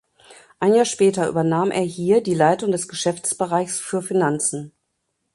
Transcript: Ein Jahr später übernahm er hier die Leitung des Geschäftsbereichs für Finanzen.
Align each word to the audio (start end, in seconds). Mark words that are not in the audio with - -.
Ein 0.59 0.73
Jahr 0.73 0.85
später 0.85 1.29
übernahm 1.29 1.69
er 1.69 1.83
hier 1.83 2.23
die 2.23 2.33
Leitung 2.33 2.71
des 2.71 2.87
Geschäftsbereichs 2.87 3.77
für 3.77 4.01
Finanzen. 4.01 4.71